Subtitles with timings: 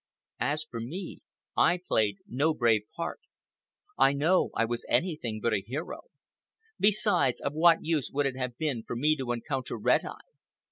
[0.39, 1.19] As for me,
[1.55, 3.19] I played no brave part.
[3.99, 6.01] I know I was anything but a hero.
[6.79, 10.17] Besides, of what use would it have been for me to encounter Red Eye?